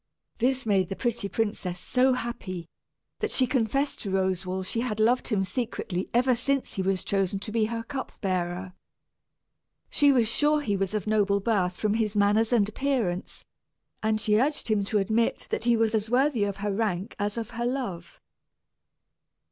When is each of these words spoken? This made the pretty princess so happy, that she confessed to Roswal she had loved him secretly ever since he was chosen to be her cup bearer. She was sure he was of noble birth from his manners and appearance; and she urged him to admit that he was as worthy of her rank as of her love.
This 0.39 0.65
made 0.65 0.89
the 0.89 0.95
pretty 0.95 1.29
princess 1.29 1.77
so 1.77 2.13
happy, 2.13 2.67
that 3.19 3.29
she 3.29 3.45
confessed 3.45 4.01
to 4.01 4.09
Roswal 4.09 4.63
she 4.63 4.81
had 4.81 4.99
loved 4.99 5.27
him 5.27 5.43
secretly 5.43 6.09
ever 6.11 6.33
since 6.33 6.73
he 6.73 6.81
was 6.81 7.03
chosen 7.03 7.37
to 7.37 7.51
be 7.51 7.65
her 7.65 7.83
cup 7.83 8.11
bearer. 8.19 8.73
She 9.91 10.11
was 10.11 10.27
sure 10.27 10.61
he 10.61 10.75
was 10.75 10.95
of 10.95 11.05
noble 11.05 11.39
birth 11.39 11.77
from 11.77 11.93
his 11.93 12.15
manners 12.15 12.51
and 12.51 12.67
appearance; 12.67 13.45
and 14.01 14.19
she 14.19 14.39
urged 14.39 14.69
him 14.69 14.83
to 14.85 14.97
admit 14.97 15.45
that 15.51 15.65
he 15.65 15.77
was 15.77 15.93
as 15.93 16.09
worthy 16.09 16.45
of 16.45 16.57
her 16.65 16.73
rank 16.73 17.15
as 17.19 17.37
of 17.37 17.51
her 17.51 17.65
love. 17.67 18.19